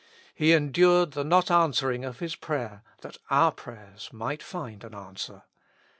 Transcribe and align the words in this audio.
He 0.33 0.53
endured 0.53 1.11
the 1.11 1.23
not 1.23 1.51
answering 1.51 2.03
of 2.05 2.17
His 2.17 2.35
prayer 2.35 2.81
that 3.01 3.17
our 3.29 3.51
prayers 3.51 4.09
might 4.11 4.41
find 4.41 4.83
an 4.83 4.95
answer. 4.95 5.43